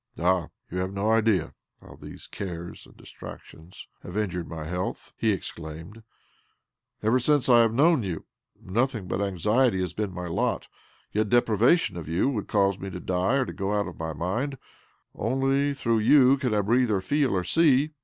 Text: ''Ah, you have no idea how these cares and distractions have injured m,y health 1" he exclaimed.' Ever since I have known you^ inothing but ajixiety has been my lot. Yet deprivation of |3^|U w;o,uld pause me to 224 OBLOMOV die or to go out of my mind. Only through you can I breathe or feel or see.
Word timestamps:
''Ah, 0.17 0.47
you 0.71 0.79
have 0.79 0.91
no 0.91 1.11
idea 1.11 1.53
how 1.79 1.95
these 2.01 2.25
cares 2.25 2.87
and 2.87 2.97
distractions 2.97 3.87
have 4.01 4.17
injured 4.17 4.47
m,y 4.51 4.63
health 4.65 5.11
1" 5.17 5.17
he 5.19 5.31
exclaimed.' 5.31 6.01
Ever 7.03 7.19
since 7.19 7.47
I 7.47 7.59
have 7.61 7.71
known 7.75 8.01
you^ 8.01 8.23
inothing 8.67 9.07
but 9.07 9.19
ajixiety 9.19 9.79
has 9.79 9.93
been 9.93 10.11
my 10.11 10.25
lot. 10.25 10.67
Yet 11.11 11.29
deprivation 11.29 11.97
of 11.97 12.07
|3^|U 12.07 12.19
w;o,uld 12.33 12.47
pause 12.47 12.79
me 12.79 12.89
to 12.89 12.99
224 12.99 13.03
OBLOMOV 13.31 13.35
die 13.35 13.41
or 13.41 13.45
to 13.45 13.53
go 13.53 13.73
out 13.75 13.87
of 13.87 13.99
my 13.99 14.13
mind. 14.13 14.57
Only 15.13 15.71
through 15.75 15.99
you 15.99 16.37
can 16.37 16.55
I 16.55 16.61
breathe 16.61 16.89
or 16.89 17.01
feel 17.01 17.35
or 17.37 17.43
see. 17.43 17.91